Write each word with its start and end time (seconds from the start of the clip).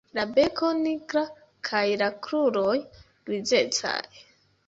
La 0.17 0.23
beko 0.35 0.69
nigra 0.77 1.21
kaj 1.67 1.83
la 2.03 2.07
kruroj 2.27 2.73
grizecaj. 3.31 3.97